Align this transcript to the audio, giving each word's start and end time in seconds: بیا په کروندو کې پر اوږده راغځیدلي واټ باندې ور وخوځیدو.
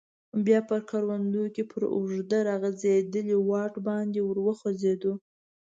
بیا 0.45 0.59
په 0.69 0.77
کروندو 0.89 1.43
کې 1.55 1.63
پر 1.71 1.81
اوږده 1.95 2.39
راغځیدلي 2.49 3.37
واټ 3.49 3.73
باندې 3.87 4.19
ور 4.23 4.37
وخوځیدو. 4.47 5.13